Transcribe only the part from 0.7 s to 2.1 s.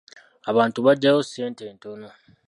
bagyayo ssente ntono.